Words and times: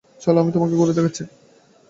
চলো, 0.21 0.37
আমি 0.41 0.51
তোমাকে 0.51 0.75
ঘুরে 0.75 0.93
দেখাচ্ছি। 0.93 1.23